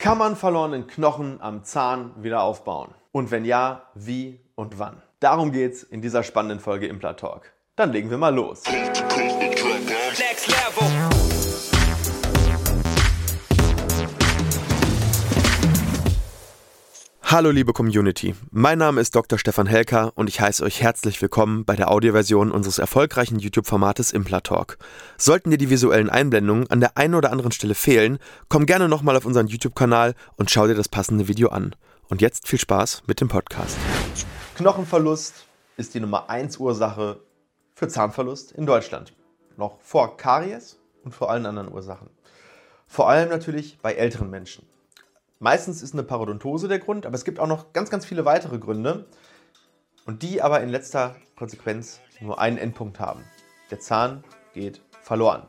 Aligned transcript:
Kann 0.00 0.16
man 0.16 0.34
verlorenen 0.34 0.86
Knochen 0.86 1.42
am 1.42 1.62
Zahn 1.62 2.12
wieder 2.16 2.42
aufbauen? 2.42 2.94
Und 3.12 3.30
wenn 3.30 3.44
ja, 3.44 3.82
wie 3.94 4.40
und 4.54 4.78
wann? 4.78 5.02
Darum 5.20 5.52
geht's 5.52 5.82
in 5.82 6.00
dieser 6.00 6.22
spannenden 6.22 6.58
Folge 6.58 6.86
Implant 6.86 7.20
Talk. 7.20 7.52
Dann 7.76 7.92
legen 7.92 8.08
wir 8.08 8.16
mal 8.16 8.34
los. 8.34 8.62
Next 8.66 10.48
level. 10.48 11.19
Hallo 17.32 17.52
liebe 17.52 17.72
Community, 17.72 18.34
mein 18.50 18.78
Name 18.78 19.00
ist 19.00 19.14
Dr. 19.14 19.38
Stefan 19.38 19.68
Helker 19.68 20.10
und 20.16 20.28
ich 20.28 20.40
heiße 20.40 20.64
euch 20.64 20.82
herzlich 20.82 21.22
willkommen 21.22 21.64
bei 21.64 21.76
der 21.76 21.88
Audioversion 21.88 22.50
unseres 22.50 22.80
erfolgreichen 22.80 23.38
YouTube-Formates 23.38 24.10
Implatalk. 24.10 24.78
Sollten 25.16 25.52
dir 25.52 25.56
die 25.56 25.70
visuellen 25.70 26.10
Einblendungen 26.10 26.68
an 26.72 26.80
der 26.80 26.96
einen 26.96 27.14
oder 27.14 27.30
anderen 27.30 27.52
Stelle 27.52 27.76
fehlen, 27.76 28.18
komm 28.48 28.66
gerne 28.66 28.88
nochmal 28.88 29.16
auf 29.16 29.26
unseren 29.26 29.46
YouTube-Kanal 29.46 30.16
und 30.34 30.50
schau 30.50 30.66
dir 30.66 30.74
das 30.74 30.88
passende 30.88 31.28
Video 31.28 31.50
an. 31.50 31.76
Und 32.08 32.20
jetzt 32.20 32.48
viel 32.48 32.58
Spaß 32.58 33.04
mit 33.06 33.20
dem 33.20 33.28
Podcast. 33.28 33.78
Knochenverlust 34.56 35.46
ist 35.76 35.94
die 35.94 36.00
Nummer 36.00 36.28
1 36.28 36.56
Ursache 36.56 37.20
für 37.76 37.86
Zahnverlust 37.86 38.50
in 38.50 38.66
Deutschland. 38.66 39.12
Noch 39.56 39.80
vor 39.82 40.16
Karies 40.16 40.80
und 41.04 41.14
vor 41.14 41.30
allen 41.30 41.46
anderen 41.46 41.72
Ursachen. 41.72 42.10
Vor 42.88 43.08
allem 43.08 43.28
natürlich 43.28 43.78
bei 43.80 43.92
älteren 43.92 44.30
Menschen. 44.30 44.66
Meistens 45.42 45.80
ist 45.80 45.94
eine 45.94 46.02
Parodontose 46.02 46.68
der 46.68 46.80
Grund, 46.80 47.06
aber 47.06 47.14
es 47.14 47.24
gibt 47.24 47.40
auch 47.40 47.46
noch 47.46 47.72
ganz, 47.72 47.88
ganz 47.88 48.04
viele 48.04 48.26
weitere 48.26 48.58
Gründe 48.58 49.06
und 50.04 50.22
die 50.22 50.42
aber 50.42 50.60
in 50.60 50.68
letzter 50.68 51.16
Konsequenz 51.34 52.00
nur 52.20 52.38
einen 52.38 52.58
Endpunkt 52.58 53.00
haben. 53.00 53.24
Der 53.70 53.80
Zahn 53.80 54.22
geht 54.52 54.82
verloren. 55.00 55.46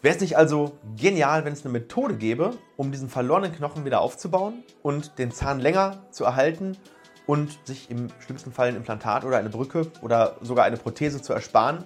Wäre 0.00 0.14
es 0.14 0.22
nicht 0.22 0.38
also 0.38 0.78
genial, 0.96 1.44
wenn 1.44 1.52
es 1.52 1.62
eine 1.62 1.74
Methode 1.74 2.16
gäbe, 2.16 2.56
um 2.78 2.90
diesen 2.90 3.10
verlorenen 3.10 3.54
Knochen 3.54 3.84
wieder 3.84 4.00
aufzubauen 4.00 4.64
und 4.82 5.18
den 5.18 5.30
Zahn 5.30 5.60
länger 5.60 6.04
zu 6.10 6.24
erhalten 6.24 6.78
und 7.26 7.58
sich 7.66 7.90
im 7.90 8.08
schlimmsten 8.20 8.50
Fall 8.50 8.68
ein 8.68 8.76
Implantat 8.76 9.26
oder 9.26 9.36
eine 9.36 9.50
Brücke 9.50 9.92
oder 10.00 10.36
sogar 10.40 10.64
eine 10.64 10.78
Prothese 10.78 11.20
zu 11.20 11.34
ersparen? 11.34 11.84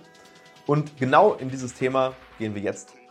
Und 0.68 0.96
genau 0.96 1.34
in 1.34 1.48
dieses 1.48 1.74
Thema 1.74 2.14
gehen 2.38 2.54
wir 2.54 2.62
jetzt 2.62 2.92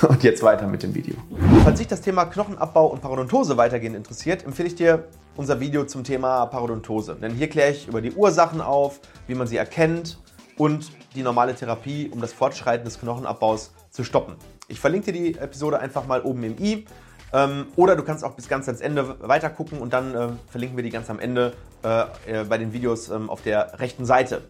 Und 0.08 0.22
jetzt 0.22 0.42
weiter 0.42 0.66
mit 0.66 0.82
dem 0.82 0.94
Video. 0.94 1.14
Falls 1.62 1.78
dich 1.78 1.88
das 1.88 2.00
Thema 2.00 2.24
Knochenabbau 2.24 2.86
und 2.86 3.02
Parodontose 3.02 3.56
weitergehend 3.56 3.96
interessiert, 3.96 4.44
empfehle 4.44 4.68
ich 4.68 4.74
dir 4.74 5.04
unser 5.36 5.60
Video 5.60 5.84
zum 5.84 6.04
Thema 6.04 6.46
Parodontose. 6.46 7.16
Denn 7.16 7.32
hier 7.32 7.48
kläre 7.48 7.72
ich 7.72 7.88
über 7.88 8.00
die 8.00 8.12
Ursachen 8.12 8.60
auf, 8.60 9.00
wie 9.26 9.34
man 9.34 9.46
sie 9.46 9.56
erkennt 9.56 10.18
und 10.56 10.90
die 11.14 11.22
normale 11.22 11.54
Therapie, 11.54 12.08
um 12.10 12.20
das 12.20 12.32
Fortschreiten 12.32 12.84
des 12.84 12.98
Knochenabbaus 12.98 13.72
zu 13.90 14.04
stoppen. 14.04 14.36
Ich 14.68 14.80
verlinke 14.80 15.12
dir 15.12 15.32
die 15.32 15.38
Episode 15.38 15.80
einfach 15.80 16.06
mal 16.06 16.22
oben 16.22 16.44
im 16.44 16.58
i. 16.58 16.86
Ähm, 17.32 17.66
oder 17.76 17.94
du 17.94 18.02
kannst 18.02 18.24
auch 18.24 18.32
bis 18.32 18.48
ganz 18.48 18.68
ans 18.68 18.80
Ende 18.80 19.16
weiter 19.20 19.50
gucken 19.50 19.80
und 19.80 19.92
dann 19.92 20.14
äh, 20.14 20.28
verlinken 20.48 20.76
wir 20.76 20.84
die 20.84 20.90
ganz 20.90 21.10
am 21.10 21.20
Ende 21.20 21.52
äh, 21.84 22.40
äh, 22.40 22.44
bei 22.44 22.58
den 22.58 22.72
Videos 22.72 23.08
ähm, 23.08 23.28
auf 23.28 23.42
der 23.42 23.78
rechten 23.78 24.04
Seite. 24.04 24.42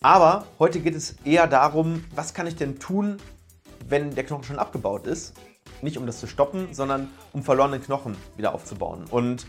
Aber 0.00 0.44
heute 0.58 0.80
geht 0.80 0.94
es 0.94 1.16
eher 1.24 1.46
darum, 1.46 2.04
was 2.14 2.32
kann 2.32 2.46
ich 2.46 2.56
denn 2.56 2.78
tun, 2.78 3.16
wenn 3.88 4.14
der 4.14 4.24
Knochen 4.24 4.44
schon 4.44 4.58
abgebaut 4.58 5.06
ist. 5.06 5.34
Nicht 5.82 5.98
um 5.98 6.06
das 6.06 6.20
zu 6.20 6.26
stoppen, 6.26 6.68
sondern 6.72 7.10
um 7.32 7.42
verlorene 7.42 7.78
Knochen 7.80 8.16
wieder 8.36 8.54
aufzubauen. 8.54 9.04
Und 9.10 9.46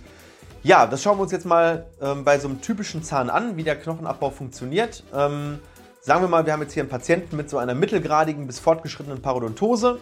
ja, 0.64 0.86
das 0.86 1.02
schauen 1.02 1.18
wir 1.18 1.24
uns 1.24 1.32
jetzt 1.32 1.46
mal 1.46 1.88
ähm, 2.02 2.24
bei 2.24 2.40
so 2.40 2.48
einem 2.48 2.62
typischen 2.62 3.04
Zahn 3.04 3.30
an, 3.30 3.56
wie 3.58 3.64
der 3.64 3.80
Knochenabbau 3.80 4.30
funktioniert. 4.30 5.04
Ähm, 5.14 5.60
sagen 6.02 6.22
wir 6.22 6.28
mal, 6.28 6.46
wir 6.46 6.54
haben 6.54 6.62
jetzt 6.62 6.74
hier 6.74 6.84
einen 6.84 6.90
Patienten 6.90 7.38
mit 7.38 7.50
so 7.50 7.58
einer 7.58 7.76
mittelgradigen 7.76 8.48
bis 8.48 8.60
fortgeschrittenen 8.60 9.22
Parodontose. 9.22 10.02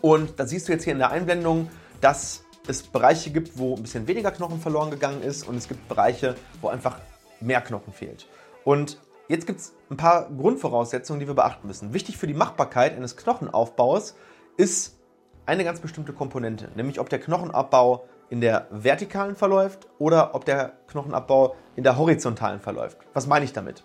Und 0.00 0.38
da 0.38 0.46
siehst 0.46 0.68
du 0.68 0.72
jetzt 0.72 0.84
hier 0.84 0.92
in 0.92 0.98
der 0.98 1.10
Einblendung, 1.10 1.68
dass 2.00 2.44
es 2.66 2.82
Bereiche 2.82 3.30
gibt, 3.30 3.58
wo 3.58 3.76
ein 3.76 3.82
bisschen 3.82 4.06
weniger 4.06 4.30
Knochen 4.30 4.60
verloren 4.60 4.90
gegangen 4.90 5.22
ist 5.22 5.48
und 5.48 5.56
es 5.56 5.68
gibt 5.68 5.88
Bereiche, 5.88 6.36
wo 6.60 6.68
einfach 6.68 6.98
mehr 7.40 7.60
Knochen 7.60 7.92
fehlt. 7.92 8.26
Und 8.64 8.98
Jetzt 9.32 9.46
gibt 9.46 9.60
es 9.60 9.72
ein 9.88 9.96
paar 9.96 10.28
Grundvoraussetzungen, 10.28 11.18
die 11.18 11.26
wir 11.26 11.32
beachten 11.32 11.66
müssen. 11.66 11.94
Wichtig 11.94 12.18
für 12.18 12.26
die 12.26 12.34
Machbarkeit 12.34 12.94
eines 12.94 13.16
Knochenaufbaus 13.16 14.14
ist 14.58 14.98
eine 15.46 15.64
ganz 15.64 15.80
bestimmte 15.80 16.12
Komponente, 16.12 16.68
nämlich 16.74 17.00
ob 17.00 17.08
der 17.08 17.18
Knochenabbau 17.18 18.04
in 18.28 18.42
der 18.42 18.66
vertikalen 18.70 19.34
verläuft 19.34 19.88
oder 19.98 20.34
ob 20.34 20.44
der 20.44 20.74
Knochenabbau 20.86 21.56
in 21.76 21.82
der 21.82 21.96
horizontalen 21.96 22.60
verläuft. 22.60 22.98
Was 23.14 23.26
meine 23.26 23.46
ich 23.46 23.54
damit? 23.54 23.84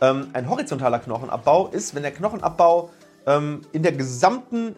Ähm, 0.00 0.28
ein 0.32 0.48
horizontaler 0.48 1.00
Knochenabbau 1.00 1.70
ist, 1.70 1.96
wenn 1.96 2.04
der 2.04 2.12
Knochenabbau 2.12 2.90
ähm, 3.26 3.62
in 3.72 3.82
der 3.82 3.90
gesamten 3.90 4.76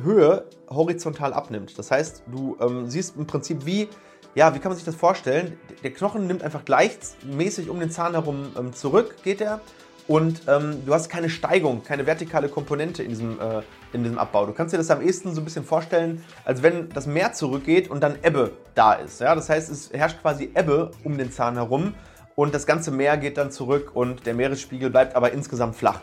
Höhe 0.00 0.44
horizontal 0.70 1.34
abnimmt. 1.34 1.76
Das 1.76 1.90
heißt, 1.90 2.22
du 2.30 2.56
ähm, 2.60 2.88
siehst 2.88 3.16
im 3.16 3.26
Prinzip 3.26 3.66
wie 3.66 3.88
ja, 4.36 4.54
wie 4.54 4.58
kann 4.58 4.70
man 4.70 4.76
sich 4.76 4.84
das 4.84 4.94
vorstellen? 4.94 5.58
Der 5.82 5.90
Knochen 5.92 6.26
nimmt 6.26 6.42
einfach 6.42 6.64
gleichmäßig 6.64 7.70
um 7.70 7.80
den 7.80 7.90
Zahn 7.90 8.12
herum 8.12 8.52
ähm, 8.56 8.74
zurück, 8.74 9.16
geht 9.24 9.40
er. 9.40 9.60
Und 10.06 10.42
ähm, 10.46 10.82
du 10.84 10.92
hast 10.92 11.08
keine 11.08 11.30
Steigung, 11.30 11.82
keine 11.82 12.06
vertikale 12.06 12.50
Komponente 12.50 13.02
in 13.02 13.08
diesem, 13.08 13.40
äh, 13.40 13.62
in 13.94 14.04
diesem 14.04 14.18
Abbau. 14.18 14.44
Du 14.44 14.52
kannst 14.52 14.74
dir 14.74 14.78
das 14.78 14.90
am 14.90 15.00
ehesten 15.00 15.34
so 15.34 15.40
ein 15.40 15.44
bisschen 15.44 15.64
vorstellen, 15.64 16.22
als 16.44 16.62
wenn 16.62 16.90
das 16.90 17.06
Meer 17.06 17.32
zurückgeht 17.32 17.90
und 17.90 18.02
dann 18.02 18.16
Ebbe 18.22 18.52
da 18.74 18.92
ist. 18.92 19.20
Ja? 19.20 19.34
Das 19.34 19.48
heißt, 19.48 19.70
es 19.70 19.90
herrscht 19.92 20.20
quasi 20.20 20.52
Ebbe 20.54 20.90
um 21.02 21.16
den 21.16 21.32
Zahn 21.32 21.54
herum 21.54 21.94
und 22.34 22.54
das 22.54 22.66
ganze 22.66 22.90
Meer 22.90 23.16
geht 23.16 23.38
dann 23.38 23.50
zurück 23.50 23.92
und 23.94 24.26
der 24.26 24.34
Meeresspiegel 24.34 24.90
bleibt 24.90 25.16
aber 25.16 25.32
insgesamt 25.32 25.76
flach. 25.76 26.00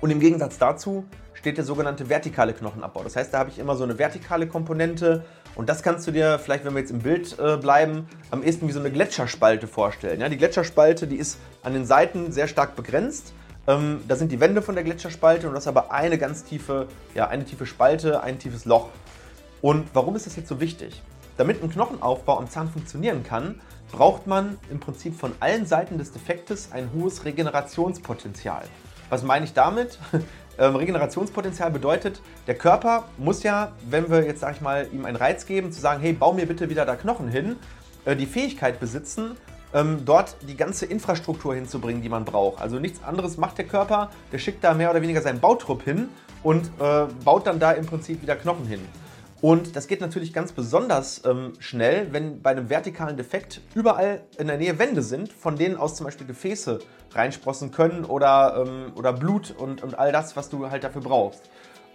Und 0.00 0.10
im 0.10 0.18
Gegensatz 0.18 0.56
dazu 0.56 1.04
steht 1.44 1.58
der 1.58 1.64
sogenannte 1.66 2.08
vertikale 2.08 2.54
Knochenabbau. 2.54 3.02
Das 3.02 3.16
heißt, 3.16 3.34
da 3.34 3.40
habe 3.40 3.50
ich 3.50 3.58
immer 3.58 3.76
so 3.76 3.84
eine 3.84 3.98
vertikale 3.98 4.46
Komponente 4.46 5.26
und 5.56 5.68
das 5.68 5.82
kannst 5.82 6.06
du 6.06 6.10
dir 6.10 6.38
vielleicht, 6.38 6.64
wenn 6.64 6.72
wir 6.72 6.80
jetzt 6.80 6.90
im 6.90 7.00
Bild 7.00 7.38
äh, 7.38 7.58
bleiben, 7.58 8.08
am 8.30 8.42
ehesten 8.42 8.66
wie 8.66 8.72
so 8.72 8.80
eine 8.80 8.90
Gletscherspalte 8.90 9.66
vorstellen. 9.66 10.22
Ja, 10.22 10.30
die 10.30 10.38
Gletscherspalte, 10.38 11.06
die 11.06 11.16
ist 11.16 11.38
an 11.62 11.74
den 11.74 11.84
Seiten 11.84 12.32
sehr 12.32 12.48
stark 12.48 12.76
begrenzt. 12.76 13.34
Ähm, 13.66 14.00
da 14.08 14.16
sind 14.16 14.32
die 14.32 14.40
Wände 14.40 14.62
von 14.62 14.74
der 14.74 14.84
Gletscherspalte 14.84 15.46
und 15.46 15.52
das 15.52 15.64
ist 15.64 15.68
aber 15.68 15.92
eine 15.92 16.16
ganz 16.16 16.44
tiefe, 16.44 16.88
ja, 17.14 17.28
eine 17.28 17.44
tiefe 17.44 17.66
Spalte, 17.66 18.22
ein 18.22 18.38
tiefes 18.38 18.64
Loch. 18.64 18.88
Und 19.60 19.86
warum 19.92 20.16
ist 20.16 20.24
das 20.24 20.36
jetzt 20.36 20.48
so 20.48 20.60
wichtig? 20.60 21.02
Damit 21.36 21.62
ein 21.62 21.68
Knochenaufbau 21.68 22.38
am 22.38 22.48
Zahn 22.48 22.70
funktionieren 22.70 23.22
kann, 23.22 23.60
braucht 23.92 24.26
man 24.26 24.56
im 24.70 24.80
Prinzip 24.80 25.14
von 25.14 25.32
allen 25.40 25.66
Seiten 25.66 25.98
des 25.98 26.10
Defektes 26.10 26.70
ein 26.72 26.88
hohes 26.94 27.26
Regenerationspotenzial. 27.26 28.62
Was 29.10 29.22
meine 29.22 29.44
ich 29.44 29.52
damit? 29.52 29.98
Ähm, 30.58 30.76
Regenerationspotenzial 30.76 31.70
bedeutet, 31.70 32.20
der 32.46 32.54
Körper 32.54 33.04
muss 33.18 33.42
ja, 33.42 33.72
wenn 33.88 34.08
wir 34.10 34.24
jetzt, 34.24 34.40
sag 34.40 34.56
ich 34.56 34.60
mal, 34.60 34.88
ihm 34.92 35.04
einen 35.04 35.16
Reiz 35.16 35.46
geben, 35.46 35.72
zu 35.72 35.80
sagen, 35.80 36.00
hey, 36.00 36.12
bau 36.12 36.32
mir 36.32 36.46
bitte 36.46 36.70
wieder 36.70 36.86
da 36.86 36.94
Knochen 36.96 37.28
hin, 37.28 37.56
äh, 38.04 38.14
die 38.14 38.26
Fähigkeit 38.26 38.78
besitzen, 38.78 39.36
ähm, 39.72 40.02
dort 40.04 40.36
die 40.48 40.56
ganze 40.56 40.86
Infrastruktur 40.86 41.54
hinzubringen, 41.54 42.02
die 42.02 42.08
man 42.08 42.24
braucht. 42.24 42.60
Also 42.60 42.78
nichts 42.78 43.02
anderes 43.02 43.36
macht 43.36 43.58
der 43.58 43.66
Körper, 43.66 44.10
der 44.32 44.38
schickt 44.38 44.62
da 44.62 44.74
mehr 44.74 44.90
oder 44.90 45.02
weniger 45.02 45.20
seinen 45.20 45.40
Bautrupp 45.40 45.82
hin 45.82 46.08
und 46.44 46.66
äh, 46.78 47.06
baut 47.24 47.46
dann 47.46 47.58
da 47.58 47.72
im 47.72 47.86
Prinzip 47.86 48.22
wieder 48.22 48.36
Knochen 48.36 48.66
hin. 48.66 48.80
Und 49.44 49.76
das 49.76 49.88
geht 49.88 50.00
natürlich 50.00 50.32
ganz 50.32 50.52
besonders 50.52 51.20
ähm, 51.26 51.52
schnell, 51.58 52.14
wenn 52.14 52.40
bei 52.40 52.52
einem 52.52 52.70
vertikalen 52.70 53.18
Defekt 53.18 53.60
überall 53.74 54.22
in 54.38 54.46
der 54.46 54.56
Nähe 54.56 54.78
Wände 54.78 55.02
sind, 55.02 55.30
von 55.34 55.56
denen 55.56 55.76
aus 55.76 55.96
zum 55.96 56.04
Beispiel 56.04 56.26
Gefäße 56.26 56.78
reinsprossen 57.12 57.70
können 57.70 58.06
oder, 58.06 58.64
ähm, 58.66 58.92
oder 58.96 59.12
Blut 59.12 59.50
und, 59.50 59.82
und 59.82 59.98
all 59.98 60.12
das, 60.12 60.34
was 60.34 60.48
du 60.48 60.70
halt 60.70 60.82
dafür 60.82 61.02
brauchst. 61.02 61.42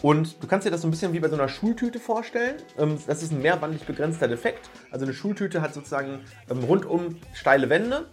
Und 0.03 0.43
du 0.43 0.45
kannst 0.45 0.67
dir 0.67 0.69
das 0.69 0.83
so 0.83 0.87
ein 0.87 0.91
bisschen 0.91 1.11
wie 1.11 1.19
bei 1.19 1.27
so 1.27 1.33
einer 1.33 1.49
Schultüte 1.49 1.97
vorstellen. 1.97 2.57
Ähm, 2.77 2.99
das 3.07 3.23
ist 3.23 3.31
ein 3.31 3.41
mehrwandig 3.41 3.83
begrenzter 3.83 4.27
Defekt. 4.27 4.69
Also 4.91 5.05
eine 5.05 5.15
Schultüte 5.15 5.63
hat 5.63 5.73
sozusagen 5.73 6.19
ähm, 6.51 6.59
rundum 6.59 7.15
steile 7.33 7.67
Wände. 7.71 8.05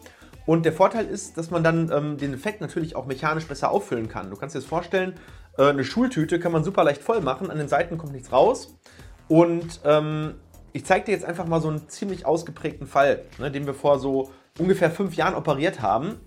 Und 0.47 0.65
der 0.65 0.73
Vorteil 0.73 1.05
ist, 1.05 1.37
dass 1.37 1.51
man 1.51 1.63
dann 1.63 1.93
ähm, 1.93 2.17
den 2.17 2.33
Effekt 2.33 2.63
natürlich 2.63 2.97
auch 2.97 3.05
mechanisch 3.05 3.47
besser 3.47 3.71
auffüllen 3.71 4.09
kann. 4.09 4.31
Du 4.31 4.37
kannst 4.37 4.55
dir 4.55 4.61
das 4.61 4.67
vorstellen, 4.67 5.13
äh, 5.59 5.65
eine 5.65 5.85
Schultüte 5.85 6.41
kann 6.41 6.53
man 6.53 6.65
super 6.65 6.85
leicht 6.85 7.03
voll 7.03 7.21
machen, 7.21 7.51
an 7.51 7.59
den 7.59 7.69
Seiten 7.69 7.99
kommt 7.99 8.13
nichts 8.13 8.33
raus. 8.33 8.75
Und 9.29 9.81
ähm, 9.85 10.35
ich 10.73 10.85
zeige 10.85 11.07
dir 11.07 11.13
jetzt 11.13 11.25
einfach 11.25 11.47
mal 11.47 11.61
so 11.61 11.69
einen 11.69 11.89
ziemlich 11.89 12.27
ausgeprägten 12.27 12.87
Fall, 12.87 13.23
ne, 13.39 13.51
den 13.51 13.67
wir 13.67 13.75
vor 13.75 13.99
so 13.99 14.31
ungefähr 14.59 14.91
fünf 14.91 15.15
Jahren 15.15 15.35
operiert 15.35 15.83
haben. 15.83 16.21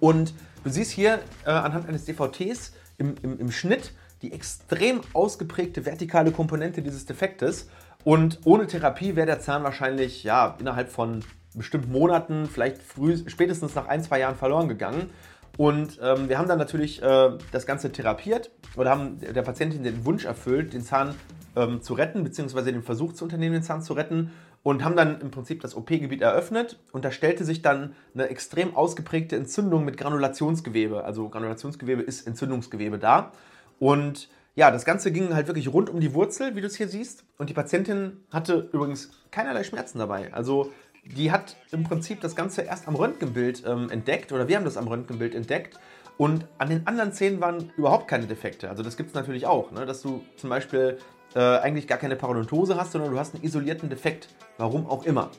Und 0.00 0.34
du 0.64 0.70
siehst 0.70 0.92
hier 0.92 1.20
äh, 1.44 1.50
anhand 1.50 1.88
eines 1.88 2.04
DVTs 2.04 2.72
im, 2.98 3.14
im, 3.22 3.38
im 3.38 3.50
Schnitt 3.50 3.92
die 4.22 4.32
extrem 4.32 5.00
ausgeprägte 5.14 5.86
vertikale 5.86 6.30
Komponente 6.30 6.82
dieses 6.82 7.06
Defektes. 7.06 7.68
Und 8.04 8.40
ohne 8.44 8.66
Therapie 8.66 9.16
wäre 9.16 9.26
der 9.26 9.40
Zahn 9.40 9.62
wahrscheinlich 9.62 10.24
ja, 10.24 10.56
innerhalb 10.60 10.90
von 10.90 11.24
bestimmten 11.54 11.90
Monaten, 11.90 12.46
vielleicht 12.46 12.82
früh, 12.82 13.16
spätestens 13.26 13.74
nach 13.74 13.88
ein, 13.88 14.02
zwei 14.02 14.20
Jahren 14.20 14.36
verloren 14.36 14.68
gegangen. 14.68 15.10
Und 15.56 15.98
ähm, 16.02 16.28
wir 16.28 16.38
haben 16.38 16.48
dann 16.48 16.58
natürlich 16.58 17.02
äh, 17.02 17.30
das 17.50 17.66
Ganze 17.66 17.92
therapiert 17.92 18.50
oder 18.76 18.90
haben 18.90 19.20
der 19.20 19.42
Patientin 19.42 19.82
den 19.82 20.04
Wunsch 20.04 20.24
erfüllt, 20.24 20.72
den 20.72 20.82
Zahn 20.82 21.14
ähm, 21.56 21.82
zu 21.82 21.94
retten, 21.94 22.24
beziehungsweise 22.24 22.72
den 22.72 22.82
Versuch 22.82 23.12
zu 23.12 23.24
unternehmen, 23.24 23.54
den 23.54 23.62
Zahn 23.62 23.82
zu 23.82 23.94
retten. 23.94 24.30
Und 24.62 24.84
haben 24.84 24.94
dann 24.94 25.22
im 25.22 25.30
Prinzip 25.30 25.62
das 25.62 25.74
OP-Gebiet 25.74 26.20
eröffnet 26.20 26.78
und 26.92 27.02
da 27.06 27.10
stellte 27.10 27.46
sich 27.46 27.62
dann 27.62 27.94
eine 28.12 28.28
extrem 28.28 28.76
ausgeprägte 28.76 29.34
Entzündung 29.34 29.86
mit 29.86 29.96
Granulationsgewebe. 29.96 31.02
Also 31.02 31.30
Granulationsgewebe 31.30 32.02
ist 32.02 32.26
Entzündungsgewebe 32.26 32.98
da. 32.98 33.32
Und 33.78 34.28
ja, 34.56 34.70
das 34.70 34.84
Ganze 34.84 35.12
ging 35.12 35.34
halt 35.34 35.46
wirklich 35.46 35.72
rund 35.72 35.88
um 35.88 35.98
die 35.98 36.12
Wurzel, 36.12 36.56
wie 36.56 36.60
du 36.60 36.66
es 36.66 36.76
hier 36.76 36.88
siehst. 36.88 37.24
Und 37.38 37.48
die 37.48 37.54
Patientin 37.54 38.18
hatte 38.30 38.68
übrigens 38.74 39.10
keinerlei 39.30 39.64
Schmerzen 39.64 39.98
dabei. 39.98 40.30
Also 40.34 40.70
die 41.04 41.32
hat 41.32 41.56
im 41.72 41.84
Prinzip 41.84 42.20
das 42.20 42.36
Ganze 42.36 42.62
erst 42.62 42.86
am 42.86 42.94
Röntgenbild 42.94 43.64
ähm, 43.66 43.90
entdeckt 43.90 44.32
oder 44.32 44.48
wir 44.48 44.56
haben 44.56 44.64
das 44.64 44.76
am 44.76 44.88
Röntgenbild 44.88 45.34
entdeckt 45.34 45.78
und 46.18 46.46
an 46.58 46.68
den 46.68 46.86
anderen 46.86 47.12
Zähnen 47.12 47.40
waren 47.40 47.72
überhaupt 47.76 48.08
keine 48.08 48.26
Defekte. 48.26 48.68
Also 48.68 48.82
das 48.82 48.98
gibt 48.98 49.08
es 49.08 49.14
natürlich 49.14 49.46
auch, 49.46 49.70
ne? 49.72 49.86
dass 49.86 50.02
du 50.02 50.22
zum 50.36 50.50
Beispiel 50.50 50.98
äh, 51.34 51.40
eigentlich 51.40 51.86
gar 51.86 51.98
keine 51.98 52.16
Parodontose 52.16 52.76
hast, 52.76 52.92
sondern 52.92 53.12
du 53.12 53.18
hast 53.18 53.34
einen 53.34 53.44
isolierten 53.44 53.88
Defekt, 53.88 54.28
warum 54.58 54.86
auch 54.86 55.04
immer. 55.04 55.30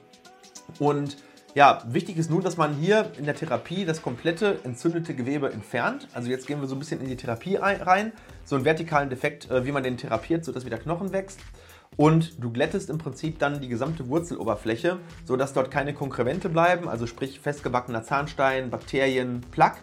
Und 0.80 1.18
ja, 1.54 1.84
wichtig 1.86 2.18
ist 2.18 2.30
nun, 2.30 2.42
dass 2.42 2.56
man 2.56 2.76
hier 2.76 3.12
in 3.18 3.26
der 3.26 3.36
Therapie 3.36 3.84
das 3.84 4.02
komplette 4.02 4.60
entzündete 4.64 5.14
Gewebe 5.14 5.52
entfernt. 5.52 6.08
Also 6.14 6.30
jetzt 6.30 6.48
gehen 6.48 6.62
wir 6.62 6.68
so 6.68 6.76
ein 6.76 6.80
bisschen 6.80 7.02
in 7.02 7.10
die 7.10 7.18
Therapie 7.18 7.58
rein, 7.58 8.14
so 8.46 8.56
einen 8.56 8.64
vertikalen 8.64 9.10
Defekt, 9.10 9.52
äh, 9.52 9.66
wie 9.66 9.72
man 9.72 9.84
den 9.84 9.98
therapiert, 9.98 10.46
sodass 10.46 10.66
wieder 10.66 10.78
Knochen 10.78 11.12
wächst 11.12 11.40
und 11.98 12.42
du 12.42 12.52
glättest 12.52 12.90
im 12.90 12.98
Prinzip 12.98 13.40
dann 13.40 13.60
die 13.60 13.68
gesamte 13.68 14.08
Wurzeloberfläche, 14.08 15.00
sodass 15.26 15.54
dort 15.54 15.72
keine 15.72 15.94
Konkrevente 15.94 16.50
bleiben, 16.50 16.88
also 16.88 17.06
sprich 17.06 17.40
festgebackener 17.40 18.04
Zahnstein, 18.04 18.70
Bakterien, 18.70 19.42
Plaque. 19.52 19.82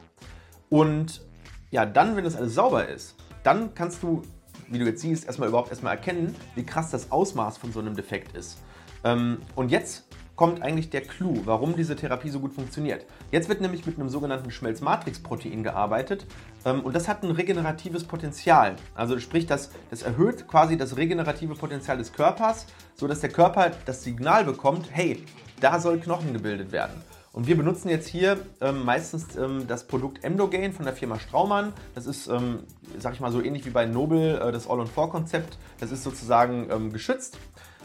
Und 0.70 1.22
ja, 1.70 1.84
dann, 1.84 2.16
wenn 2.16 2.24
das 2.24 2.36
alles 2.36 2.54
sauber 2.54 2.88
ist, 2.88 3.14
dann 3.42 3.74
kannst 3.74 4.02
du, 4.02 4.22
wie 4.68 4.78
du 4.78 4.84
jetzt 4.84 5.00
siehst, 5.00 5.26
erstmal 5.26 5.48
überhaupt 5.48 5.70
erstmal 5.70 5.94
erkennen, 5.94 6.34
wie 6.54 6.64
krass 6.64 6.90
das 6.90 7.10
Ausmaß 7.10 7.58
von 7.58 7.72
so 7.72 7.80
einem 7.80 7.94
Defekt 7.94 8.36
ist. 8.36 8.58
Ähm, 9.04 9.38
und 9.54 9.70
jetzt 9.70 10.04
kommt 10.38 10.62
eigentlich 10.62 10.88
der 10.88 11.00
Clou, 11.00 11.42
warum 11.46 11.74
diese 11.74 11.96
Therapie 11.96 12.30
so 12.30 12.38
gut 12.38 12.52
funktioniert. 12.52 13.04
Jetzt 13.32 13.48
wird 13.48 13.60
nämlich 13.60 13.84
mit 13.86 13.98
einem 13.98 14.08
sogenannten 14.08 14.52
Schmelzmatrix-Protein 14.52 15.64
gearbeitet 15.64 16.26
ähm, 16.64 16.82
und 16.82 16.94
das 16.94 17.08
hat 17.08 17.24
ein 17.24 17.32
regeneratives 17.32 18.04
Potenzial. 18.04 18.76
Also 18.94 19.18
sprich, 19.18 19.46
das, 19.46 19.70
das 19.90 20.02
erhöht 20.02 20.46
quasi 20.46 20.76
das 20.76 20.96
regenerative 20.96 21.56
Potenzial 21.56 21.98
des 21.98 22.12
Körpers, 22.12 22.66
sodass 22.94 23.18
der 23.18 23.30
Körper 23.30 23.72
das 23.84 24.04
Signal 24.04 24.44
bekommt, 24.44 24.86
hey, 24.92 25.24
da 25.60 25.80
soll 25.80 25.98
Knochen 25.98 26.32
gebildet 26.32 26.70
werden. 26.70 27.02
Und 27.38 27.46
wir 27.46 27.56
benutzen 27.56 27.88
jetzt 27.88 28.08
hier 28.08 28.36
ähm, 28.60 28.84
meistens 28.84 29.36
ähm, 29.36 29.68
das 29.68 29.86
Produkt 29.86 30.24
Emdogain 30.24 30.72
von 30.72 30.84
der 30.84 30.92
Firma 30.92 31.20
Straumann. 31.20 31.72
Das 31.94 32.06
ist, 32.06 32.26
ähm, 32.26 32.64
sag 32.98 33.14
ich 33.14 33.20
mal, 33.20 33.30
so 33.30 33.40
ähnlich 33.40 33.64
wie 33.64 33.70
bei 33.70 33.86
Nobel 33.86 34.42
äh, 34.42 34.50
das 34.50 34.68
All-on-4-Konzept. 34.68 35.56
Das 35.78 35.92
ist 35.92 36.02
sozusagen 36.02 36.66
ähm, 36.68 36.92
geschützt. 36.92 37.38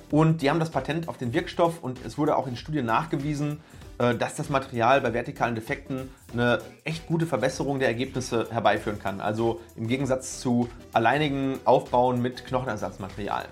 Und 0.10 0.42
die 0.42 0.50
haben 0.50 0.60
das 0.60 0.72
Patent 0.72 1.08
auf 1.08 1.18
den 1.18 1.34
Wirkstoff 1.34 1.84
und 1.84 2.04
es 2.04 2.18
wurde 2.18 2.36
auch 2.36 2.48
in 2.48 2.56
Studien 2.56 2.88
nachgewiesen, 2.88 3.60
äh, 4.00 4.16
dass 4.16 4.34
das 4.34 4.50
Material 4.50 5.02
bei 5.02 5.14
vertikalen 5.14 5.54
Defekten 5.54 6.10
eine 6.34 6.60
echt 6.84 7.06
gute 7.06 7.28
Verbesserung 7.28 7.78
der 7.78 7.90
Ergebnisse 7.90 8.48
herbeiführen 8.50 8.98
kann. 8.98 9.22
Also 9.22 9.62
im 9.76 9.86
Gegensatz 9.86 10.40
zu 10.40 10.68
alleinigen 10.94 11.60
Aufbauen 11.64 12.24
mit 12.24 12.44
Knochenersatzmaterial. 12.48 13.46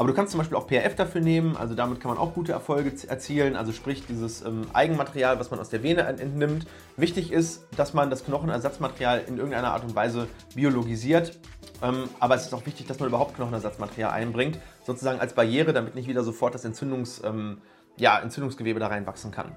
Aber 0.00 0.08
du 0.08 0.14
kannst 0.14 0.30
zum 0.30 0.38
Beispiel 0.38 0.56
auch 0.56 0.66
PRF 0.66 0.94
dafür 0.94 1.20
nehmen, 1.20 1.58
also 1.58 1.74
damit 1.74 2.00
kann 2.00 2.08
man 2.08 2.16
auch 2.16 2.32
gute 2.32 2.52
Erfolge 2.52 2.90
erzielen, 3.06 3.54
also 3.54 3.70
sprich 3.70 4.06
dieses 4.06 4.40
ähm, 4.40 4.62
Eigenmaterial, 4.72 5.38
was 5.38 5.50
man 5.50 5.60
aus 5.60 5.68
der 5.68 5.82
Vene 5.82 6.00
entnimmt. 6.04 6.66
Wichtig 6.96 7.30
ist, 7.30 7.66
dass 7.76 7.92
man 7.92 8.08
das 8.08 8.24
Knochenersatzmaterial 8.24 9.24
in 9.26 9.36
irgendeiner 9.36 9.72
Art 9.72 9.84
und 9.84 9.94
Weise 9.94 10.26
biologisiert, 10.54 11.38
ähm, 11.82 12.08
aber 12.18 12.34
es 12.34 12.46
ist 12.46 12.54
auch 12.54 12.64
wichtig, 12.64 12.86
dass 12.86 12.98
man 12.98 13.10
überhaupt 13.10 13.36
Knochenersatzmaterial 13.36 14.10
einbringt, 14.10 14.58
sozusagen 14.84 15.20
als 15.20 15.34
Barriere, 15.34 15.74
damit 15.74 15.96
nicht 15.96 16.08
wieder 16.08 16.24
sofort 16.24 16.54
das 16.54 16.64
Entzündungs, 16.64 17.20
ähm, 17.22 17.58
ja, 17.98 18.18
Entzündungsgewebe 18.20 18.80
da 18.80 18.86
reinwachsen 18.86 19.32
kann. 19.32 19.52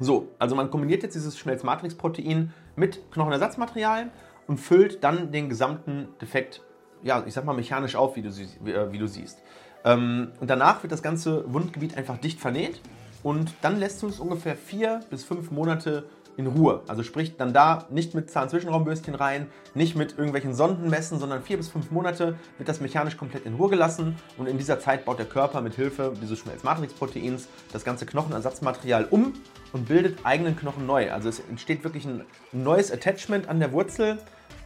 So, 0.00 0.28
also 0.38 0.56
man 0.56 0.70
kombiniert 0.70 1.02
jetzt 1.02 1.16
dieses 1.16 1.36
Schmelzmatrix-Protein 1.36 2.54
mit 2.76 3.12
Knochenersatzmaterial 3.12 4.10
und 4.46 4.56
füllt 4.56 5.04
dann 5.04 5.32
den 5.32 5.50
gesamten 5.50 6.08
Defekt, 6.18 6.62
ja, 7.02 7.22
ich 7.26 7.34
sag 7.34 7.44
mal 7.44 7.52
mechanisch 7.52 7.94
auf, 7.94 8.16
wie 8.16 8.22
du, 8.22 8.30
wie, 8.62 8.72
äh, 8.72 8.90
wie 8.90 8.96
du 8.96 9.06
siehst. 9.06 9.42
Ähm, 9.86 10.32
und 10.40 10.50
danach 10.50 10.82
wird 10.82 10.92
das 10.92 11.02
ganze 11.02 11.50
Wundgebiet 11.52 11.96
einfach 11.96 12.18
dicht 12.18 12.40
vernäht 12.40 12.82
und 13.22 13.54
dann 13.62 13.78
lässt 13.78 14.02
du 14.02 14.08
es 14.08 14.20
ungefähr 14.20 14.56
vier 14.56 15.00
bis 15.08 15.24
fünf 15.24 15.50
Monate 15.50 16.04
in 16.36 16.46
Ruhe. 16.46 16.82
Also 16.86 17.02
sprich 17.02 17.36
dann 17.36 17.54
da 17.54 17.86
nicht 17.88 18.14
mit 18.14 18.30
Zahnzwischenraumbürstchen 18.30 19.14
rein, 19.14 19.46
nicht 19.74 19.96
mit 19.96 20.12
irgendwelchen 20.18 20.54
Sonden 20.54 20.90
messen, 20.90 21.18
sondern 21.18 21.42
vier 21.42 21.56
bis 21.56 21.68
fünf 21.68 21.90
Monate 21.90 22.36
wird 22.58 22.68
das 22.68 22.80
mechanisch 22.80 23.16
komplett 23.16 23.46
in 23.46 23.54
Ruhe 23.54 23.70
gelassen 23.70 24.16
und 24.36 24.46
in 24.46 24.58
dieser 24.58 24.78
Zeit 24.78 25.04
baut 25.04 25.18
der 25.18 25.26
Körper 25.26 25.62
mit 25.62 25.76
Hilfe 25.76 26.12
dieses 26.20 26.38
Schmelzmatrix-Proteins 26.40 27.48
das 27.72 27.84
ganze 27.84 28.04
Knochenersatzmaterial 28.04 29.06
um 29.08 29.32
und 29.72 29.88
bildet 29.88 30.18
eigenen 30.24 30.56
Knochen 30.56 30.84
neu. 30.84 31.10
Also 31.10 31.28
es 31.28 31.40
entsteht 31.40 31.84
wirklich 31.84 32.04
ein 32.04 32.22
neues 32.52 32.92
Attachment 32.92 33.48
an 33.48 33.60
der 33.60 33.72
Wurzel 33.72 34.18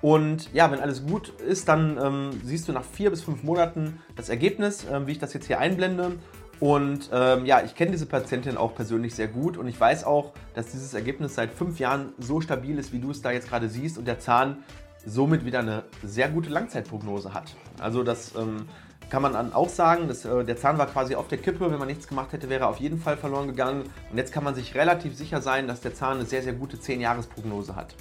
und 0.03 0.53
ja, 0.53 0.71
wenn 0.71 0.81
alles 0.81 1.07
gut 1.07 1.29
ist, 1.41 1.69
dann 1.69 1.99
ähm, 2.03 2.41
siehst 2.43 2.69
du 2.69 2.73
nach 2.73 2.85
vier 2.85 3.11
bis 3.11 3.23
fünf 3.23 3.43
Monaten 3.43 4.01
das 4.17 4.29
Ergebnis, 4.29 4.87
ähm, 4.91 5.07
wie 5.07 5.13
ich 5.13 5.19
das 5.19 5.35
jetzt 5.35 5.47
hier 5.47 5.59
einblende. 5.59 6.13
Und 6.59 7.09
ähm, 7.13 7.47
ja, 7.47 7.63
ich 7.63 7.75
kenne 7.75 7.93
diese 7.93 8.07
Patientin 8.07 8.57
auch 8.57 8.75
persönlich 8.75 9.15
sehr 9.15 9.29
gut 9.29 9.57
und 9.57 9.67
ich 9.67 9.81
weiß 9.81 10.05
auch, 10.05 10.33
dass 10.55 10.67
dieses 10.73 10.93
Ergebnis 10.93 11.35
seit 11.35 11.53
fünf 11.53 11.79
Jahren 11.79 12.13
so 12.19 12.43
stabil 12.43 12.79
ist, 12.79 12.93
wie 12.93 12.99
du 12.99 13.11
es 13.11 13.23
da 13.23 13.31
jetzt 13.31 13.49
gerade 13.49 13.69
siehst 13.69 13.97
und 13.97 14.07
der 14.07 14.19
Zahn 14.19 14.59
somit 15.07 15.47
wieder 15.47 15.61
eine 15.61 15.85
sehr 16.03 16.29
gute 16.29 16.51
Langzeitprognose 16.51 17.33
hat. 17.33 17.55
Also 17.79 18.03
das 18.03 18.35
ähm, 18.37 18.67
kann 19.09 19.23
man 19.23 19.33
dann 19.33 19.55
auch 19.55 19.71
sagen, 19.71 20.09
dass, 20.09 20.27
äh, 20.27 20.45
der 20.45 20.57
Zahn 20.59 20.77
war 20.77 20.87
quasi 20.87 21.15
auf 21.15 21.29
der 21.29 21.39
Kippe. 21.39 21.71
Wenn 21.71 21.79
man 21.79 21.89
nichts 21.89 22.07
gemacht 22.07 22.33
hätte, 22.33 22.51
wäre 22.51 22.65
er 22.65 22.69
auf 22.69 22.79
jeden 22.79 22.99
Fall 22.99 23.17
verloren 23.17 23.49
gegangen. 23.49 23.85
Und 24.11 24.19
jetzt 24.19 24.33
kann 24.33 24.45
man 24.45 24.55
sich 24.55 24.75
relativ 24.75 25.17
sicher 25.17 25.41
sein, 25.41 25.67
dass 25.67 25.81
der 25.81 25.95
Zahn 25.95 26.19
eine 26.19 26.27
sehr, 26.27 26.43
sehr 26.43 26.53
gute 26.53 26.77
10-Jahres-Prognose 26.77 27.75
hat. 27.75 27.95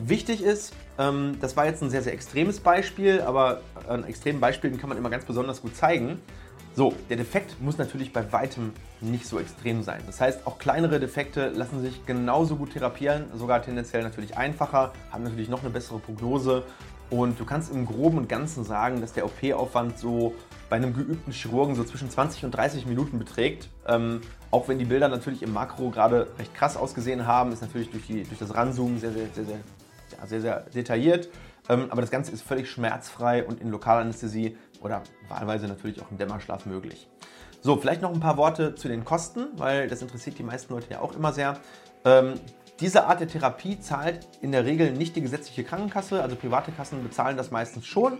Wichtig 0.00 0.42
ist, 0.42 0.74
ähm, 0.96 1.36
das 1.40 1.56
war 1.56 1.66
jetzt 1.66 1.82
ein 1.82 1.90
sehr, 1.90 2.02
sehr 2.02 2.12
extremes 2.12 2.60
Beispiel, 2.60 3.20
aber 3.20 3.62
an 3.88 4.04
extremen 4.04 4.40
Beispielen 4.40 4.78
kann 4.78 4.88
man 4.88 4.96
immer 4.96 5.10
ganz 5.10 5.24
besonders 5.24 5.60
gut 5.60 5.74
zeigen. 5.74 6.20
So, 6.76 6.94
der 7.10 7.16
Defekt 7.16 7.60
muss 7.60 7.78
natürlich 7.78 8.12
bei 8.12 8.32
weitem 8.32 8.72
nicht 9.00 9.26
so 9.26 9.40
extrem 9.40 9.82
sein. 9.82 10.00
Das 10.06 10.20
heißt, 10.20 10.46
auch 10.46 10.58
kleinere 10.58 11.00
Defekte 11.00 11.48
lassen 11.48 11.82
sich 11.82 12.06
genauso 12.06 12.54
gut 12.54 12.72
therapieren, 12.72 13.24
sogar 13.34 13.60
tendenziell 13.62 14.04
natürlich 14.04 14.36
einfacher, 14.36 14.92
haben 15.10 15.24
natürlich 15.24 15.48
noch 15.48 15.62
eine 15.62 15.70
bessere 15.70 15.98
Prognose. 15.98 16.62
Und 17.10 17.40
du 17.40 17.44
kannst 17.44 17.72
im 17.72 17.84
Groben 17.84 18.18
und 18.18 18.28
Ganzen 18.28 18.62
sagen, 18.62 19.00
dass 19.00 19.14
der 19.14 19.24
OP-Aufwand 19.24 19.98
so 19.98 20.34
bei 20.68 20.76
einem 20.76 20.94
geübten 20.94 21.32
Chirurgen 21.32 21.74
so 21.74 21.82
zwischen 21.82 22.10
20 22.10 22.44
und 22.44 22.50
30 22.52 22.86
Minuten 22.86 23.18
beträgt. 23.18 23.70
Ähm, 23.86 24.20
auch 24.52 24.68
wenn 24.68 24.78
die 24.78 24.84
Bilder 24.84 25.08
natürlich 25.08 25.42
im 25.42 25.52
Makro 25.52 25.90
gerade 25.90 26.28
recht 26.38 26.54
krass 26.54 26.76
ausgesehen 26.76 27.26
haben, 27.26 27.50
ist 27.50 27.62
natürlich 27.62 27.90
durch, 27.90 28.06
die, 28.06 28.22
durch 28.22 28.38
das 28.38 28.54
Ranzoomen 28.54 29.00
sehr, 29.00 29.12
sehr, 29.12 29.26
sehr, 29.34 29.46
sehr 29.46 29.58
sehr, 30.26 30.40
sehr 30.40 30.60
detailliert. 30.74 31.28
Ähm, 31.68 31.86
aber 31.90 32.00
das 32.00 32.10
Ganze 32.10 32.32
ist 32.32 32.42
völlig 32.42 32.70
schmerzfrei 32.70 33.44
und 33.44 33.60
in 33.60 33.70
Lokalanästhesie 33.70 34.56
oder 34.80 35.02
wahlweise 35.28 35.66
natürlich 35.66 36.00
auch 36.02 36.10
im 36.10 36.18
Dämmerschlaf 36.18 36.66
möglich. 36.66 37.08
So, 37.60 37.76
vielleicht 37.76 38.02
noch 38.02 38.12
ein 38.12 38.20
paar 38.20 38.36
Worte 38.36 38.74
zu 38.74 38.88
den 38.88 39.04
Kosten, 39.04 39.48
weil 39.56 39.88
das 39.88 40.00
interessiert 40.00 40.38
die 40.38 40.44
meisten 40.44 40.72
Leute 40.72 40.90
ja 40.90 41.00
auch 41.00 41.14
immer 41.14 41.32
sehr. 41.32 41.58
Diese 42.80 43.06
Art 43.06 43.18
der 43.18 43.26
Therapie 43.26 43.80
zahlt 43.80 44.28
in 44.40 44.52
der 44.52 44.64
Regel 44.64 44.92
nicht 44.92 45.16
die 45.16 45.20
gesetzliche 45.20 45.64
Krankenkasse, 45.64 46.22
also 46.22 46.36
private 46.36 46.70
Kassen 46.70 47.02
bezahlen 47.02 47.36
das 47.36 47.50
meistens 47.50 47.86
schon. 47.86 48.18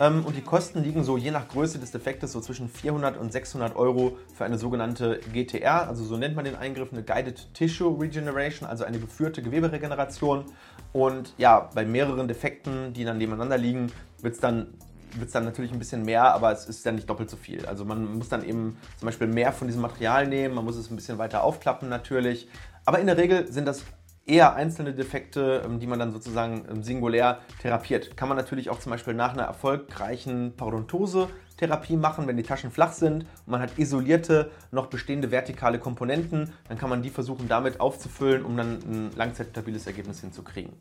Ähm, 0.00 0.24
und 0.24 0.34
die 0.34 0.40
Kosten 0.40 0.82
liegen 0.82 1.04
so 1.04 1.18
je 1.18 1.30
nach 1.30 1.46
Größe 1.48 1.78
des 1.78 1.90
Defektes 1.90 2.32
so 2.32 2.40
zwischen 2.40 2.70
400 2.70 3.18
und 3.18 3.32
600 3.32 3.76
Euro 3.76 4.16
für 4.34 4.46
eine 4.46 4.56
sogenannte 4.56 5.20
GTR, 5.32 5.88
also 5.88 6.04
so 6.04 6.16
nennt 6.16 6.36
man 6.36 6.46
den 6.46 6.56
Eingriff, 6.56 6.90
eine 6.90 7.02
Guided 7.02 7.52
Tissue 7.52 8.00
Regeneration, 8.00 8.66
also 8.66 8.84
eine 8.84 8.98
geführte 8.98 9.42
Geweberegeneration. 9.42 10.46
Und 10.94 11.34
ja, 11.36 11.68
bei 11.74 11.84
mehreren 11.84 12.28
Defekten, 12.28 12.94
die 12.94 13.04
dann 13.04 13.18
nebeneinander 13.18 13.58
liegen, 13.58 13.92
wird 14.22 14.34
es 14.34 14.40
dann 14.40 14.68
wird 15.14 15.34
dann 15.34 15.44
natürlich 15.44 15.72
ein 15.72 15.78
bisschen 15.78 16.04
mehr, 16.04 16.34
aber 16.34 16.52
es 16.52 16.66
ist 16.66 16.84
dann 16.84 16.94
nicht 16.94 17.08
doppelt 17.08 17.30
so 17.30 17.38
viel. 17.38 17.64
Also 17.64 17.86
man 17.86 18.18
muss 18.18 18.28
dann 18.28 18.44
eben 18.44 18.76
zum 18.98 19.06
Beispiel 19.06 19.26
mehr 19.26 19.52
von 19.52 19.66
diesem 19.66 19.80
Material 19.80 20.26
nehmen, 20.26 20.54
man 20.54 20.66
muss 20.66 20.76
es 20.76 20.90
ein 20.90 20.96
bisschen 20.96 21.16
weiter 21.16 21.44
aufklappen 21.44 21.88
natürlich. 21.88 22.46
Aber 22.84 22.98
in 22.98 23.06
der 23.06 23.16
Regel 23.16 23.50
sind 23.50 23.66
das 23.66 23.84
eher 24.28 24.54
einzelne 24.54 24.92
Defekte, 24.92 25.62
ähm, 25.64 25.80
die 25.80 25.86
man 25.86 25.98
dann 25.98 26.12
sozusagen 26.12 26.64
ähm, 26.70 26.82
singulär 26.82 27.40
therapiert. 27.60 28.16
Kann 28.16 28.28
man 28.28 28.36
natürlich 28.36 28.70
auch 28.70 28.78
zum 28.78 28.90
Beispiel 28.90 29.14
nach 29.14 29.32
einer 29.32 29.44
erfolgreichen 29.44 30.54
Parodontose-Therapie 30.56 31.96
machen, 31.96 32.26
wenn 32.26 32.36
die 32.36 32.42
Taschen 32.42 32.70
flach 32.70 32.92
sind 32.92 33.22
und 33.22 33.48
man 33.48 33.60
hat 33.60 33.78
isolierte, 33.78 34.50
noch 34.70 34.86
bestehende 34.86 35.30
vertikale 35.30 35.78
Komponenten, 35.78 36.52
dann 36.68 36.78
kann 36.78 36.90
man 36.90 37.02
die 37.02 37.10
versuchen 37.10 37.48
damit 37.48 37.80
aufzufüllen, 37.80 38.44
um 38.44 38.56
dann 38.56 38.78
ein 38.86 39.10
langzeitstabiles 39.16 39.86
Ergebnis 39.86 40.20
hinzukriegen. 40.20 40.72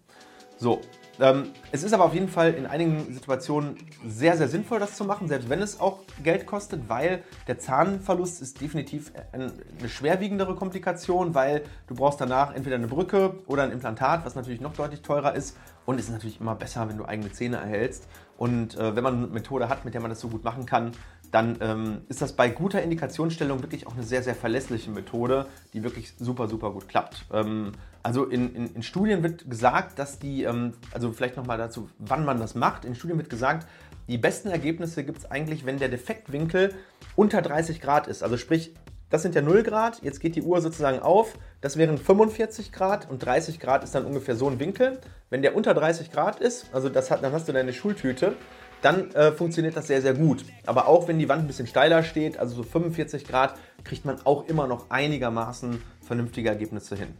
So, 0.58 0.82
ähm, 1.20 1.52
es 1.72 1.84
ist 1.84 1.94
aber 1.94 2.06
auf 2.06 2.14
jeden 2.14 2.30
Fall 2.30 2.54
in 2.54 2.66
einigen 2.66 3.14
Situationen 3.14 3.76
sehr, 4.06 4.38
sehr 4.38 4.48
sinnvoll, 4.48 4.80
das 4.80 4.96
zu 4.96 5.04
machen, 5.04 5.28
selbst 5.28 5.50
wenn 5.50 5.62
es 5.62 5.80
auch 5.80 6.00
Geld 6.24 6.46
kostet, 6.46 6.90
weil 6.90 7.24
der 7.48 7.58
Zahnverlust 7.58 8.42
ist 8.42 8.62
definitiv 8.62 9.12
eine 9.32 9.52
schwerwiegendere 9.88 10.56
Komplikation, 10.56 11.34
weil 11.34 11.64
du 11.88 11.96
brauchst 11.96 12.22
danach 12.22 12.56
entweder 12.56 12.76
eine 12.76 12.88
Brücke 12.88 13.40
oder 13.48 13.64
ein 13.64 13.72
Implantat, 13.72 14.26
was 14.26 14.36
natürlich 14.36 14.62
noch 14.62 14.74
deutlich 14.74 15.02
teurer 15.02 15.34
ist. 15.34 15.58
Und 15.86 16.00
es 16.00 16.06
ist 16.06 16.12
natürlich 16.12 16.40
immer 16.40 16.56
besser, 16.56 16.88
wenn 16.90 16.98
du 16.98 17.06
eigene 17.06 17.32
Zähne 17.32 17.58
erhältst. 17.58 18.08
Und 18.38 18.78
äh, 18.78 18.96
wenn 18.96 19.04
man 19.04 19.18
eine 19.18 19.28
Methode 19.28 19.68
hat, 19.68 19.84
mit 19.84 19.94
der 19.94 20.02
man 20.02 20.10
das 20.10 20.20
so 20.20 20.30
gut 20.30 20.44
machen 20.44 20.66
kann, 20.66 20.92
dann 21.32 21.58
ähm, 21.60 22.02
ist 22.08 22.22
das 22.22 22.34
bei 22.34 22.50
guter 22.50 22.82
Indikationsstellung 22.82 23.62
wirklich 23.62 23.88
auch 23.88 23.94
eine 23.94 24.04
sehr, 24.04 24.24
sehr 24.24 24.36
verlässliche 24.36 24.92
Methode, 24.92 25.48
die 25.74 25.84
wirklich 25.84 26.14
super, 26.18 26.48
super 26.48 26.72
gut 26.72 26.88
klappt. 26.88 27.26
Ähm, 27.34 27.74
also 28.04 28.26
in, 28.26 28.56
in, 28.56 28.76
in, 28.76 28.84
Studien 28.84 29.24
wird 29.24 29.50
gesagt, 29.50 30.00
dass 30.00 30.20
die, 30.20 30.44
ähm, 30.44 30.74
also 30.94 31.12
vielleicht 31.12 31.36
nochmal 31.36 31.58
dazu, 31.58 31.90
wann 32.00 32.24
man 32.24 32.40
das 32.40 32.56
macht. 32.56 32.86
In 32.86 32.96
Studien 32.96 33.18
wird 33.18 33.30
gesagt, 33.30 33.68
die 34.08 34.18
besten 34.18 34.48
Ergebnisse 34.50 35.04
gibt 35.04 35.18
es 35.18 35.30
eigentlich, 35.30 35.66
wenn 35.66 35.80
der 35.80 35.90
Defektwinkel 35.90 36.74
unter 37.16 37.42
30 37.42 37.82
Grad 37.82 38.08
ist. 38.08 38.24
Also 38.24 38.38
sprich, 38.38 38.74
das 39.10 39.22
sind 39.22 39.36
ja 39.36 39.42
0 39.42 39.64
Grad, 39.64 40.02
jetzt 40.04 40.20
geht 40.20 40.36
die 40.36 40.42
Uhr 40.42 40.62
sozusagen 40.62 41.00
auf, 41.00 41.38
das 41.62 41.78
wären 41.78 41.98
45 41.98 42.72
Grad 42.72 43.10
und 43.10 43.26
30 43.26 43.60
Grad 43.60 43.84
ist 43.84 43.96
dann 43.96 44.06
ungefähr 44.06 44.36
so 44.36 44.50
ein 44.50 44.60
Winkel. 44.60 45.00
Wenn 45.30 45.42
der 45.42 45.56
unter 45.56 45.74
30 45.74 46.12
Grad 46.12 46.40
ist, 46.40 46.68
also 46.74 46.90
das 46.90 47.10
hat, 47.12 47.24
dann 47.24 47.32
hast 47.32 47.48
du 47.48 47.54
deine 47.54 47.74
Schultüte, 47.74 48.36
dann 48.82 49.12
äh, 49.12 49.32
funktioniert 49.32 49.76
das 49.76 49.88
sehr, 49.88 50.02
sehr 50.02 50.14
gut. 50.14 50.46
Aber 50.66 50.88
auch 50.88 51.08
wenn 51.08 51.20
die 51.20 51.30
Wand 51.30 51.44
ein 51.44 51.48
bisschen 51.48 51.68
steiler 51.68 52.04
steht, 52.04 52.38
also 52.38 52.56
so 52.56 52.64
45 52.64 53.26
Grad, 53.26 53.56
kriegt 53.84 54.06
man 54.06 54.18
auch 54.26 54.48
immer 54.48 54.68
noch 54.68 54.90
einigermaßen 54.90 55.82
vernünftige 56.02 56.50
Ergebnisse 56.50 56.96
hin. 56.96 57.16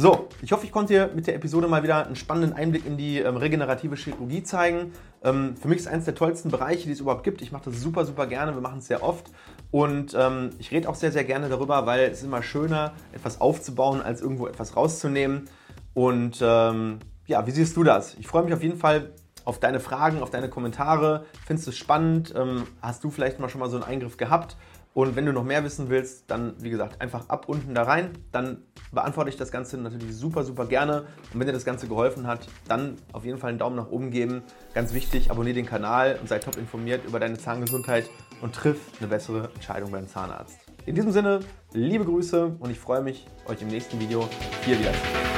So, 0.00 0.28
ich 0.42 0.52
hoffe, 0.52 0.64
ich 0.64 0.70
konnte 0.70 0.92
dir 0.92 1.10
mit 1.12 1.26
der 1.26 1.34
Episode 1.34 1.66
mal 1.66 1.82
wieder 1.82 2.06
einen 2.06 2.14
spannenden 2.14 2.52
Einblick 2.52 2.86
in 2.86 2.96
die 2.96 3.18
ähm, 3.18 3.36
regenerative 3.36 3.96
Chirurgie 3.96 4.44
zeigen. 4.44 4.92
Ähm, 5.24 5.56
für 5.56 5.66
mich 5.66 5.78
ist 5.78 5.86
es 5.86 5.92
eines 5.92 6.04
der 6.04 6.14
tollsten 6.14 6.52
Bereiche, 6.52 6.84
die 6.86 6.92
es 6.92 7.00
überhaupt 7.00 7.24
gibt. 7.24 7.42
Ich 7.42 7.50
mache 7.50 7.68
das 7.68 7.80
super, 7.80 8.04
super 8.04 8.28
gerne. 8.28 8.54
Wir 8.54 8.60
machen 8.60 8.78
es 8.78 8.86
sehr 8.86 9.02
oft. 9.02 9.26
Und 9.72 10.14
ähm, 10.16 10.50
ich 10.60 10.70
rede 10.70 10.88
auch 10.88 10.94
sehr, 10.94 11.10
sehr 11.10 11.24
gerne 11.24 11.48
darüber, 11.48 11.84
weil 11.86 12.02
es 12.02 12.18
ist 12.18 12.24
immer 12.26 12.44
schöner, 12.44 12.92
etwas 13.12 13.40
aufzubauen, 13.40 14.00
als 14.00 14.20
irgendwo 14.20 14.46
etwas 14.46 14.76
rauszunehmen. 14.76 15.50
Und 15.94 16.38
ähm, 16.42 17.00
ja, 17.26 17.44
wie 17.48 17.50
siehst 17.50 17.76
du 17.76 17.82
das? 17.82 18.14
Ich 18.20 18.28
freue 18.28 18.44
mich 18.44 18.54
auf 18.54 18.62
jeden 18.62 18.78
Fall 18.78 19.10
auf 19.44 19.58
deine 19.58 19.80
Fragen, 19.80 20.22
auf 20.22 20.30
deine 20.30 20.48
Kommentare. 20.48 21.24
Findest 21.44 21.66
du 21.66 21.70
es 21.72 21.76
spannend? 21.76 22.32
Ähm, 22.36 22.68
hast 22.80 23.02
du 23.02 23.10
vielleicht 23.10 23.40
mal 23.40 23.48
schon 23.48 23.58
mal 23.58 23.68
so 23.68 23.78
einen 23.78 23.84
Eingriff 23.84 24.16
gehabt? 24.16 24.56
Und 24.98 25.14
wenn 25.14 25.26
du 25.26 25.32
noch 25.32 25.44
mehr 25.44 25.62
wissen 25.62 25.90
willst, 25.90 26.28
dann 26.28 26.54
wie 26.58 26.70
gesagt 26.70 27.00
einfach 27.00 27.28
ab 27.28 27.44
unten 27.48 27.72
da 27.72 27.84
rein. 27.84 28.10
Dann 28.32 28.64
beantworte 28.90 29.30
ich 29.30 29.36
das 29.36 29.52
Ganze 29.52 29.78
natürlich 29.78 30.16
super, 30.16 30.42
super 30.42 30.66
gerne. 30.66 31.02
Und 31.32 31.38
wenn 31.38 31.46
dir 31.46 31.52
das 31.52 31.64
Ganze 31.64 31.86
geholfen 31.86 32.26
hat, 32.26 32.48
dann 32.66 32.96
auf 33.12 33.24
jeden 33.24 33.38
Fall 33.38 33.50
einen 33.50 33.60
Daumen 33.60 33.76
nach 33.76 33.90
oben 33.90 34.10
geben. 34.10 34.42
Ganz 34.74 34.94
wichtig, 34.94 35.30
abonniere 35.30 35.54
den 35.54 35.66
Kanal 35.66 36.18
und 36.20 36.28
sei 36.28 36.40
top 36.40 36.56
informiert 36.56 37.02
über 37.06 37.20
deine 37.20 37.38
Zahngesundheit 37.38 38.10
und 38.42 38.56
triff 38.56 38.80
eine 38.98 39.06
bessere 39.06 39.50
Entscheidung 39.54 39.92
beim 39.92 40.08
Zahnarzt. 40.08 40.58
In 40.84 40.96
diesem 40.96 41.12
Sinne, 41.12 41.42
liebe 41.72 42.04
Grüße 42.04 42.56
und 42.58 42.68
ich 42.68 42.80
freue 42.80 43.00
mich, 43.00 43.24
euch 43.46 43.62
im 43.62 43.68
nächsten 43.68 44.00
Video 44.00 44.28
hier 44.64 44.80
wieder 44.80 44.92
zu 44.92 44.98
sehen. 44.98 45.37